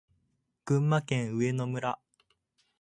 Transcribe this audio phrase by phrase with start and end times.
[0.65, 1.99] 群馬県上野村